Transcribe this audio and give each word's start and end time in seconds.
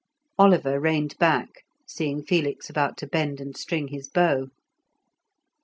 Oliver 0.39 0.79
reined 0.79 1.15
back, 1.19 1.63
seeing 1.87 2.23
Felix 2.25 2.71
about 2.71 2.97
to 2.97 3.05
bend 3.05 3.39
and 3.39 3.55
string 3.55 3.89
his 3.89 4.09
bow. 4.09 4.47